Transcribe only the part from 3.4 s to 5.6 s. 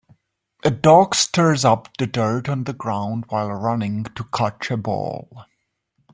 running to catch a ball.